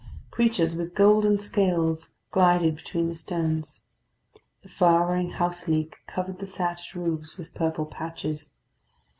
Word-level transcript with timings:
Creatures 0.31 0.75
with 0.75 0.95
golden 0.95 1.37
scales 1.37 2.15
glided 2.31 2.75
between 2.75 3.07
the 3.07 3.13
stones. 3.13 3.83
The 4.63 4.67
flowering 4.69 5.33
houseleek 5.33 5.93
covered 6.07 6.39
the 6.39 6.47
thatched 6.47 6.95
roofs 6.95 7.37
with 7.37 7.53
purple 7.53 7.85
patches. 7.85 8.55